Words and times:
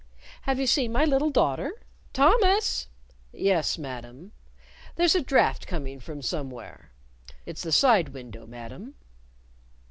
"Have 0.49 0.59
you 0.59 0.65
seen 0.65 0.91
my 0.91 1.05
little 1.05 1.29
daughter? 1.29 1.73
Thomas!" 2.11 2.87
"Yes, 3.31 3.77
Madam." 3.77 4.31
"There's 4.95 5.13
a 5.13 5.21
draught 5.21 5.67
coming 5.67 5.99
from 5.99 6.23
somewhere" 6.23 6.89
"It's 7.45 7.61
the 7.61 7.71
side 7.71 8.09
window, 8.09 8.47
Madam." 8.47 8.95